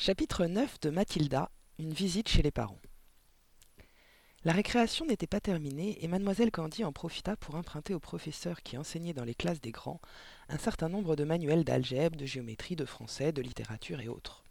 [0.00, 2.78] Chapitre 9 de Mathilda, une visite chez les parents.
[4.44, 8.78] La récréation n'était pas terminée et mademoiselle Candy en profita pour emprunter au professeur qui
[8.78, 10.00] enseignait dans les classes des grands
[10.48, 14.44] un certain nombre de manuels d'algèbre, de géométrie, de français, de littérature et autres.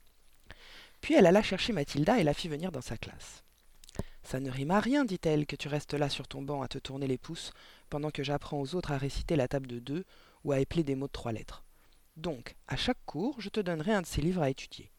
[0.99, 3.45] Puis elle alla chercher Mathilda et la fit venir dans sa classe.
[4.23, 6.77] Ça ne rime à rien, dit-elle, que tu restes là sur ton banc à te
[6.77, 7.53] tourner les pouces
[7.89, 10.03] pendant que j'apprends aux autres à réciter la table de deux
[10.43, 11.63] ou à épeler des mots de trois lettres.
[12.17, 14.91] Donc, à chaque cours, je te donnerai un de ces livres à étudier.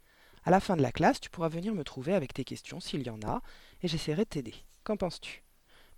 [0.49, 3.03] À la fin de la classe, tu pourras venir me trouver avec tes questions s'il
[3.03, 3.43] y en a,
[3.83, 4.55] et j'essaierai de t'aider.
[4.83, 5.43] Qu'en penses-tu?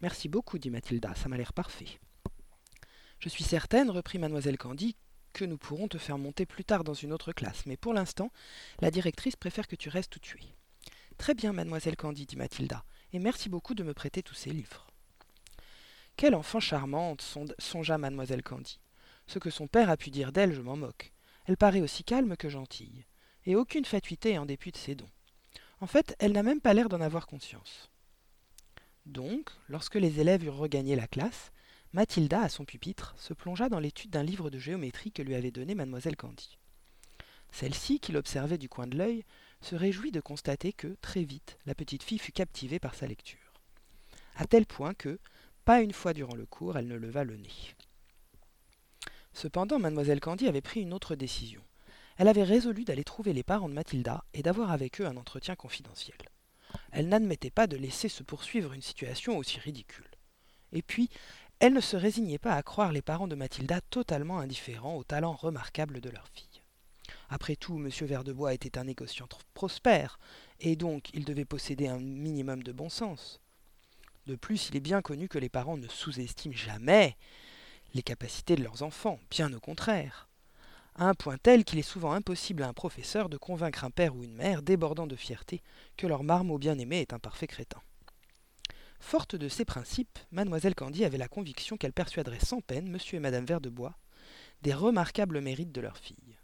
[0.00, 2.00] Merci beaucoup, dit Mathilda, ça m'a l'air parfait.
[3.20, 4.96] Je suis certaine, reprit mademoiselle Candy,
[5.32, 8.32] que nous pourrons te faire monter plus tard dans une autre classe, mais pour l'instant,
[8.80, 10.56] la directrice préfère que tu restes où tu es.
[11.16, 14.88] Très bien, mademoiselle Candy, dit Mathilda, et merci beaucoup de me prêter tous ces livres.
[16.16, 17.22] Quelle enfant charmante,
[17.60, 18.80] songea mademoiselle Candy.
[19.28, 21.12] Ce que son père a pu dire d'elle, je m'en moque.
[21.44, 23.04] Elle paraît aussi calme que gentille
[23.46, 25.10] et aucune fatuité en dépit de ses dons.
[25.80, 27.90] En fait, elle n'a même pas l'air d'en avoir conscience.
[29.06, 31.52] Donc, lorsque les élèves eurent regagné la classe,
[31.92, 35.50] Mathilda, à son pupitre, se plongea dans l'étude d'un livre de géométrie que lui avait
[35.50, 36.58] donné mademoiselle Candy.
[37.50, 39.24] Celle-ci, qui l'observait du coin de l'œil,
[39.60, 43.54] se réjouit de constater que, très vite, la petite fille fut captivée par sa lecture.
[44.36, 45.18] À tel point que,
[45.64, 47.74] pas une fois durant le cours, elle ne leva le nez.
[49.32, 51.62] Cependant, mademoiselle Candy avait pris une autre décision
[52.20, 55.56] elle avait résolu d'aller trouver les parents de Mathilda et d'avoir avec eux un entretien
[55.56, 56.18] confidentiel.
[56.92, 60.10] Elle n'admettait pas de laisser se poursuivre une situation aussi ridicule.
[60.74, 61.08] Et puis,
[61.60, 65.32] elle ne se résignait pas à croire les parents de Mathilda totalement indifférents au talent
[65.32, 66.60] remarquable de leur fille.
[67.30, 67.88] Après tout, M.
[67.88, 70.18] Verdebois était un négociant prospère,
[70.60, 73.40] et donc il devait posséder un minimum de bon sens.
[74.26, 77.16] De plus, il est bien connu que les parents ne sous-estiment jamais
[77.94, 80.29] les capacités de leurs enfants, bien au contraire
[81.00, 84.14] à un point tel qu'il est souvent impossible à un professeur de convaincre un père
[84.14, 85.62] ou une mère débordant de fierté
[85.96, 87.80] que leur marmot bien-aimé est un parfait crétin.
[89.00, 93.20] Forte de ces principes, mademoiselle Candy avait la conviction qu'elle persuaderait sans peine monsieur et
[93.20, 93.94] madame Verdebois
[94.60, 96.36] des remarquables mérites de leur fille.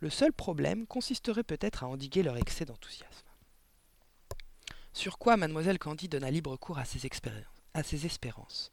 [0.00, 3.28] Le seul problème consisterait peut-être à endiguer leur excès d'enthousiasme.
[4.94, 7.06] Sur quoi mademoiselle Candy donna libre cours à ses,
[7.74, 8.72] à ses espérances,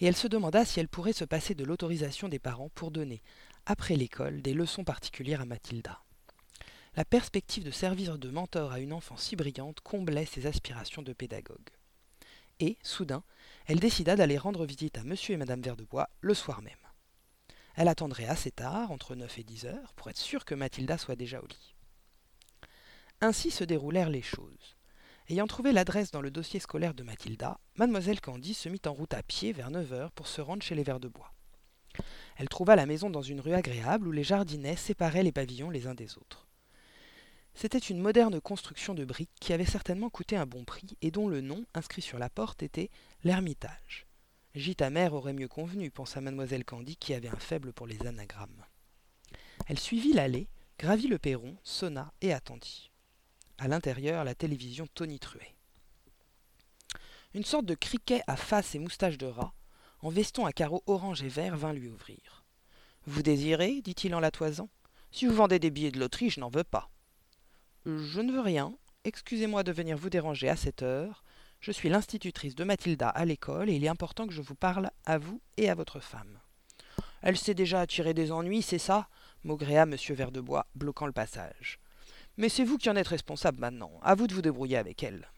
[0.00, 3.22] et elle se demanda si elle pourrait se passer de l'autorisation des parents pour donner,
[3.66, 6.02] après l'école, des leçons particulières à Mathilda.
[6.96, 11.12] La perspective de servir de mentor à une enfant si brillante comblait ses aspirations de
[11.12, 11.70] pédagogue.
[12.58, 13.22] Et, soudain,
[13.66, 16.74] elle décida d'aller rendre visite à monsieur et madame Verdebois le soir même.
[17.76, 21.16] Elle attendrait assez tard, entre neuf et dix heures, pour être sûre que Mathilda soit
[21.16, 21.74] déjà au lit.
[23.20, 24.76] Ainsi se déroulèrent les choses.
[25.30, 29.14] Ayant trouvé l'adresse dans le dossier scolaire de Mathilda, mademoiselle Candy se mit en route
[29.14, 31.32] à pied vers neuf heures pour se rendre chez les Verdebois.
[32.36, 35.86] Elle trouva la maison dans une rue agréable où les jardinets séparaient les pavillons les
[35.86, 36.48] uns des autres.
[37.54, 41.28] C'était une moderne construction de briques qui avait certainement coûté un bon prix et dont
[41.28, 42.90] le nom, inscrit sur la porte, était
[43.22, 44.08] l'Ermitage.
[44.56, 48.64] Gîte mère aurait mieux convenu, pensa mademoiselle Candy qui avait un faible pour les anagrammes.
[49.68, 52.89] Elle suivit l'allée, gravit le perron, sonna et attendit.
[53.60, 55.54] À l'intérieur, la télévision tonitruait.
[57.34, 59.52] Une sorte de criquet à face et moustache de rat,
[60.00, 62.46] en veston à carreaux orange et vert, vint lui ouvrir.
[63.06, 64.70] Vous désirez dit-il en la toisant.
[65.10, 66.90] Si vous vendez des billets de loterie, je n'en veux pas.
[67.84, 68.74] Je ne veux rien.
[69.04, 71.22] Excusez-moi de venir vous déranger à cette heure.
[71.60, 74.90] Je suis l'institutrice de Mathilda à l'école et il est important que je vous parle
[75.04, 76.40] à vous et à votre femme.
[77.20, 79.10] Elle s'est déjà attirée des ennuis, c'est ça?
[79.44, 79.96] Maugréa M.
[80.08, 81.78] Verdebois, bloquant le passage.
[82.40, 83.92] Mais c'est vous qui en êtes responsable maintenant.
[84.02, 85.28] À vous de vous débrouiller avec elle.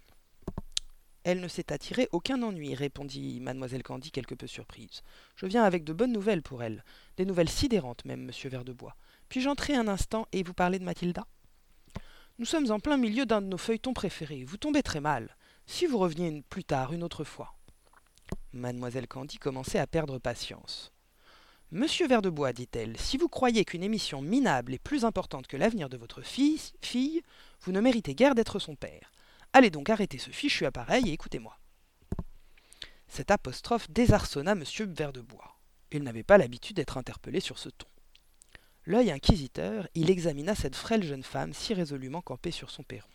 [1.24, 5.02] Elle ne s'est attirée aucun ennui, répondit mademoiselle Candy quelque peu surprise.
[5.34, 6.84] Je viens avec de bonnes nouvelles pour elle,
[7.16, 8.94] des nouvelles sidérantes même, monsieur Verdebois.
[9.28, 11.26] Puis-je entrer un instant et vous parler de Mathilda?
[12.38, 14.44] Nous sommes en plein milieu d'un de nos feuilletons préférés.
[14.44, 15.36] Vous tombez très mal.
[15.66, 17.56] Si vous reveniez plus tard, une autre fois.
[18.52, 20.92] Mademoiselle Candy commençait à perdre patience.
[21.74, 25.96] Monsieur Verdebois, dit-elle, si vous croyez qu'une émission minable est plus importante que l'avenir de
[25.96, 27.22] votre fille, fille,
[27.62, 29.10] vous ne méritez guère d'être son père.
[29.54, 31.58] Allez donc arrêter ce fichu appareil et écoutez-moi.
[33.08, 34.64] Cette apostrophe désarçonna M.
[34.80, 35.56] Verdebois.
[35.90, 37.88] Il n'avait pas l'habitude d'être interpellé sur ce ton.
[38.84, 43.08] L'œil inquisiteur, il examina cette frêle jeune femme si résolument campée sur son perron.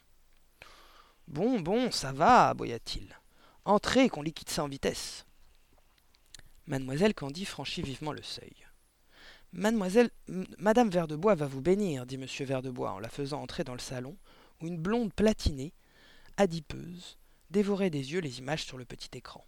[1.27, 3.19] Bon, bon, ça va, aboya-t-il.
[3.65, 5.27] Entrez, qu'on liquide ça en vitesse.
[6.67, 8.53] Mademoiselle Candy franchit vivement le seuil.
[9.53, 10.09] Mademoiselle,
[10.57, 12.25] Madame Verdebois va vous bénir, dit M.
[12.45, 14.17] Verdebois en la faisant entrer dans le salon,
[14.61, 15.73] où une blonde platinée,
[16.35, 17.17] adipeuse,
[17.49, 19.45] dévorait des yeux les images sur le petit écran.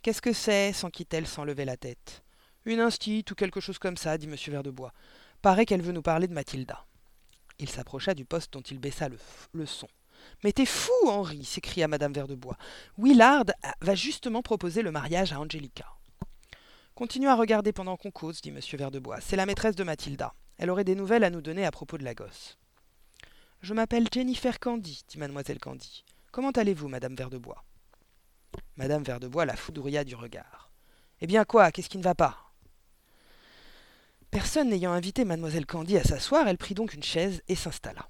[0.00, 0.72] Qu'est-ce que c'est?
[0.72, 2.22] s'enquit-elle sans lever la tête.
[2.64, 4.36] Une instite ou quelque chose comme ça, dit M.
[4.48, 4.94] Verdebois.
[5.42, 6.86] Paraît qu'elle veut nous parler de Mathilda.
[7.58, 9.18] Il s'approcha du poste dont il baissa le,
[9.52, 9.88] le son.
[10.42, 12.56] Mais t'es fou, Henri s'écria madame Verdebois.
[12.96, 13.44] Willard
[13.82, 15.84] va justement proposer le mariage à Angelica.
[16.94, 19.20] Continue à regarder pendant qu'on cause, dit monsieur Verdebois.
[19.20, 20.32] C'est la maîtresse de Mathilda.
[20.58, 22.56] Elle aurait des nouvelles à nous donner à propos de la gosse.
[23.62, 26.04] Je m'appelle Jennifer Candy, dit mademoiselle Candy.
[26.30, 27.64] Comment allez-vous, madame Verdebois?
[28.76, 30.70] Madame Verdebois la foudroya du regard.
[31.20, 32.52] Eh bien quoi Qu'est-ce qui ne va pas?
[34.30, 38.08] Personne n'ayant invité mademoiselle Candy à s'asseoir, elle prit donc une chaise et s'installa.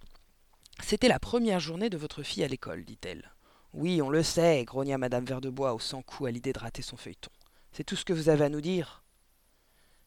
[0.82, 3.31] C'était la première journée de votre fille à l'école, dit-elle.
[3.72, 7.31] Oui, on le sait, grogna madame Verdebois au sang-coup à l'idée de rater son feuilleton.
[7.76, 9.02] C'est tout ce que vous avez à nous dire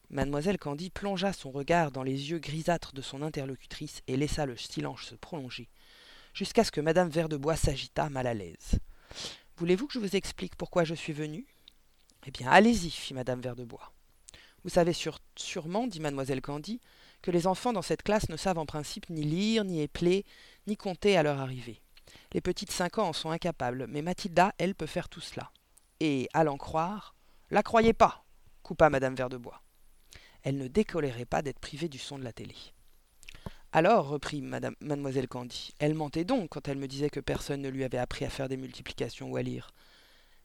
[0.09, 4.55] Mademoiselle Candy plongea son regard dans les yeux grisâtres de son interlocutrice et laissa le
[4.55, 5.67] silence se prolonger,
[6.33, 8.79] jusqu'à ce que madame Verdebois s'agita mal à l'aise.
[9.57, 11.45] Voulez-vous que je vous explique pourquoi je suis venue?
[12.25, 13.91] Eh bien, allez-y, fit madame Verdebois.
[14.63, 14.93] Vous savez
[15.35, 16.79] sûrement, dit mademoiselle Candy,
[17.21, 20.25] que les enfants dans cette classe ne savent en principe ni lire, ni épeler,
[20.67, 21.81] ni compter à leur arrivée.
[22.31, 25.51] Les petites cinq ans en sont incapables, mais Mathilda, elle, peut faire tout cela.
[25.99, 27.16] Et, à l'en croire,
[27.49, 28.25] la croyez pas
[28.67, 29.61] coupa madame Verdebois.
[30.43, 32.55] Elle ne décolérait pas d'être privée du son de la télé.
[33.71, 37.85] Alors, reprit mademoiselle Candy, elle mentait donc quand elle me disait que personne ne lui
[37.85, 39.71] avait appris à faire des multiplications ou à lire.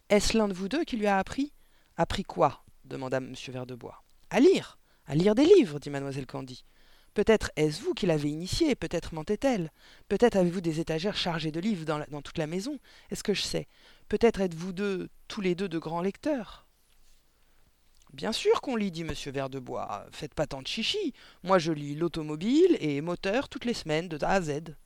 [0.09, 1.53] Est-ce l'un de vous deux qui lui a appris?
[1.97, 2.65] Appris quoi?
[2.85, 3.35] demanda M.
[3.49, 4.05] Verdebois.
[4.31, 6.65] À lire À lire des livres, dit mademoiselle Candy.
[7.15, 9.73] Peut-être est-ce vous qui l'avez initiée, peut-être mentait-elle.
[10.09, 12.79] Peut-être avez-vous des étagères chargées de livres dans, dans toute la maison.
[13.11, 13.67] Est-ce que je sais?
[14.09, 16.67] Peut-être êtes-vous deux, tous les deux, de grands lecteurs.
[18.13, 20.07] Bien sûr qu'on lit, dit monsieur Verdebois.
[20.13, 21.15] Faites pas tant de chichi.
[21.43, 24.77] Moi je lis l'automobile et moteur toutes les semaines, de A à Z.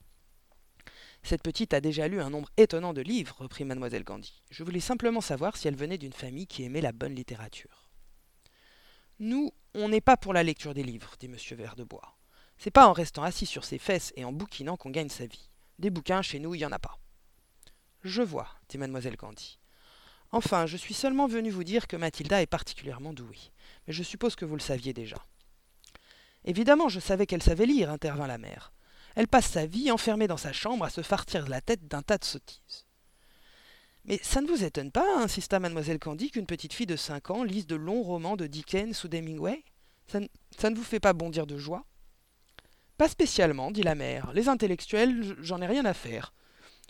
[1.25, 4.44] Cette petite a déjà lu un nombre étonnant de livres, reprit mademoiselle Gandhi.
[4.50, 7.88] Je voulais simplement savoir si elle venait d'une famille qui aimait la bonne littérature.
[9.19, 12.17] Nous, on n'est pas pour la lecture des livres, dit monsieur Verdebois.
[12.58, 15.50] C'est pas en restant assis sur ses fesses et en bouquinant qu'on gagne sa vie.
[15.81, 16.96] Des bouquins, chez nous, il y en a pas.
[18.05, 19.58] Je vois, dit mademoiselle Candy.
[20.32, 23.50] Enfin, je suis seulement venu vous dire que Mathilda est particulièrement douée.
[23.87, 25.17] Mais je suppose que vous le saviez déjà.
[26.44, 28.73] Évidemment, je savais qu'elle savait lire, intervint la mère.
[29.14, 32.19] Elle passe sa vie enfermée dans sa chambre à se fartir la tête d'un tas
[32.19, 32.87] de sottises.
[34.05, 37.43] Mais ça ne vous étonne pas, insista mademoiselle Candy, qu'une petite fille de cinq ans
[37.43, 39.64] lise de longs romans de Dickens ou d'Hemingway?
[40.06, 40.20] Ça,
[40.56, 41.84] ça ne vous fait pas bondir de joie?
[42.96, 44.32] Pas spécialement, dit la mère.
[44.32, 46.32] Les intellectuels, j'en ai rien à faire.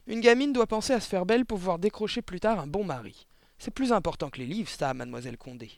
[0.07, 2.85] Une gamine doit penser à se faire belle pour pouvoir décrocher plus tard un bon
[2.85, 3.27] mari.
[3.59, 5.73] C'est plus important que les livres, ça, mademoiselle Condé.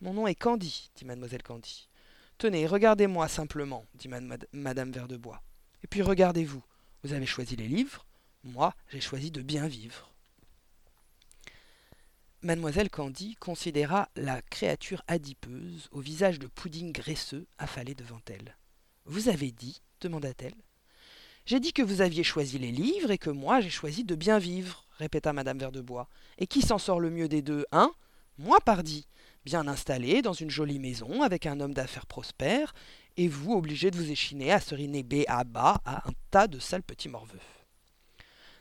[0.00, 1.88] Mon nom est Candy, dit mademoiselle Candy.
[2.36, 4.08] Tenez, regardez-moi simplement, dit
[4.52, 5.42] madame Verdebois.
[5.82, 6.62] Et puis regardez-vous,
[7.02, 8.04] vous avez choisi les livres,
[8.42, 10.10] moi j'ai choisi de bien vivre.
[12.42, 18.56] Mademoiselle Candy considéra la créature adipeuse, au visage de pudding graisseux, affalé devant elle.
[19.06, 20.54] Vous avez dit demanda-t-elle.
[21.46, 24.38] J'ai dit que vous aviez choisi les livres et que moi j'ai choisi de bien
[24.38, 26.08] vivre, répéta madame Verdebois.
[26.38, 27.92] Et qui s'en sort le mieux des deux, hein?
[28.38, 29.06] Moi, pardi,
[29.44, 32.72] bien installé dans une jolie maison avec un homme d'affaires prospère,
[33.18, 36.58] et vous obligé de vous échiner à seriner B à bas à un tas de
[36.58, 37.38] sales petits morveux.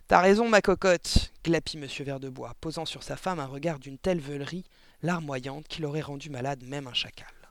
[0.10, 4.20] T'as raison, ma cocotte, glapit monsieur Verdebois, posant sur sa femme un regard d'une telle
[4.20, 4.66] veulerie
[5.02, 7.43] larmoyante qu'il aurait rendu malade même un chacal.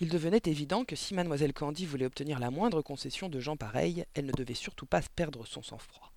[0.00, 4.04] Il devenait évident que si mademoiselle Candy voulait obtenir la moindre concession de gens pareils,
[4.14, 6.12] elle ne devait surtout pas perdre son sang-froid.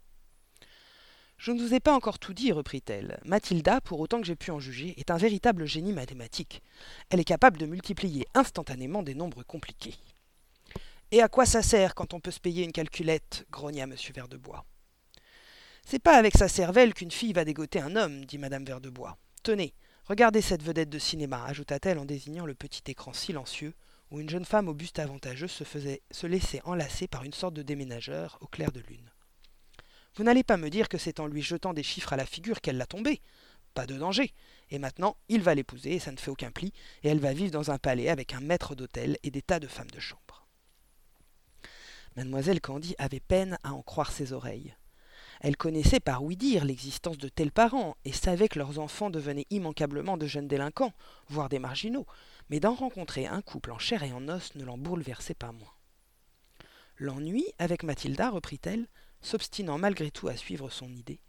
[1.37, 3.19] Je ne vous ai pas encore tout dit, reprit-elle.
[3.25, 6.61] Mathilda, pour autant que j'ai pu en juger, est un véritable génie mathématique.
[7.09, 9.95] Elle est capable de multiplier instantanément des nombres compliqués.
[11.09, 13.47] Et à quoi ça sert quand on peut se payer une calculette?
[13.49, 13.95] grogna M.
[14.13, 14.65] Verdebois.
[15.83, 19.17] C'est pas avec sa cervelle qu'une fille va dégoter un homme, dit madame Verdebois.
[19.41, 19.73] Tenez,
[20.11, 23.73] Regardez cette vedette de cinéma, ajouta-t-elle en désignant le petit écran silencieux
[24.11, 27.53] où une jeune femme au buste avantageux se, faisait, se laissait enlacer par une sorte
[27.53, 29.09] de déménageur au clair de lune.
[30.15, 32.59] Vous n'allez pas me dire que c'est en lui jetant des chiffres à la figure
[32.59, 33.21] qu'elle l'a tombé.
[33.73, 34.33] Pas de danger.
[34.69, 37.51] Et maintenant, il va l'épouser, et ça ne fait aucun pli, et elle va vivre
[37.51, 40.45] dans un palais avec un maître d'hôtel et des tas de femmes de chambre.
[42.17, 44.75] Mademoiselle Candy avait peine à en croire ses oreilles.
[45.43, 50.15] Elle connaissait par ouï-dire l'existence de tels parents et savait que leurs enfants devenaient immanquablement
[50.15, 50.93] de jeunes délinquants,
[51.29, 52.05] voire des marginaux,
[52.51, 55.73] mais d'en rencontrer un couple en chair et en os ne l'en bouleversait pas moins.
[56.97, 58.87] L'ennui avec Mathilda, reprit-elle,
[59.19, 61.19] s'obstinant malgré tout à suivre son idée,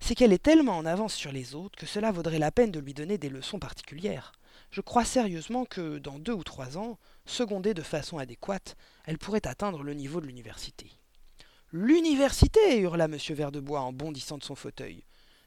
[0.00, 2.80] c'est qu'elle est tellement en avance sur les autres que cela vaudrait la peine de
[2.80, 4.32] lui donner des leçons particulières.
[4.70, 9.46] Je crois sérieusement que, dans deux ou trois ans, secondée de façon adéquate, elle pourrait
[9.46, 10.90] atteindre le niveau de l'université.
[11.72, 13.16] L'université hurla M.
[13.30, 15.02] Verdebois en bondissant de son fauteuil.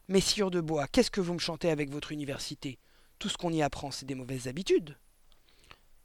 [0.09, 2.77] Messire de Bois, qu'est-ce que vous me chantez avec votre université?
[3.19, 4.97] Tout ce qu'on y apprend, c'est des mauvaises habitudes.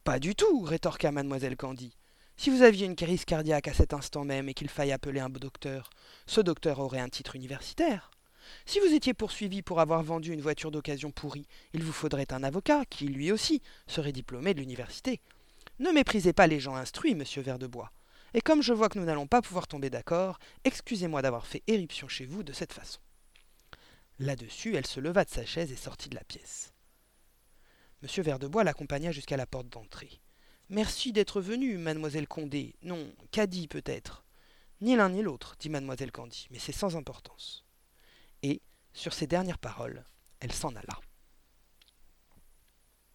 [0.04, 1.97] Pas du tout, rétorqua mademoiselle Candy.
[2.37, 5.30] Si vous aviez une crise cardiaque à cet instant même et qu'il faille appeler un
[5.30, 5.90] docteur,
[6.26, 8.12] ce docteur aurait un titre universitaire.
[8.66, 12.44] Si vous étiez poursuivi pour avoir vendu une voiture d'occasion pourrie, il vous faudrait un
[12.44, 15.21] avocat qui, lui aussi, serait diplômé de l'université.
[15.80, 17.90] Ne méprisez pas les gens instruits, monsieur Verdebois.
[18.35, 22.09] Et comme je vois que nous n'allons pas pouvoir tomber d'accord, excusez-moi d'avoir fait éruption
[22.09, 22.99] chez vous de cette façon.
[24.19, 26.73] Là-dessus, elle se leva de sa chaise et sortit de la pièce.
[28.03, 30.21] Monsieur Verdebois l'accompagna jusqu'à la porte d'entrée.
[30.69, 32.75] Merci d'être venue, mademoiselle Condé.
[32.83, 34.25] Non, Caddy peut-être.
[34.81, 37.64] Ni l'un ni l'autre, dit mademoiselle Candy, mais c'est sans importance.
[38.43, 38.61] Et,
[38.93, 40.05] sur ces dernières paroles,
[40.41, 41.00] elle s'en alla.